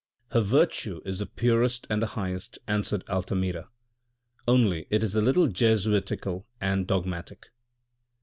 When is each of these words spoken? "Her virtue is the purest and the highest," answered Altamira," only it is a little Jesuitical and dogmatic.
"Her 0.33 0.41
virtue 0.41 0.99
is 1.05 1.19
the 1.19 1.27
purest 1.27 1.85
and 1.87 2.01
the 2.01 2.07
highest," 2.17 2.57
answered 2.65 3.03
Altamira," 3.07 3.69
only 4.47 4.87
it 4.89 5.03
is 5.03 5.15
a 5.15 5.21
little 5.21 5.45
Jesuitical 5.45 6.47
and 6.59 6.87
dogmatic. 6.87 7.51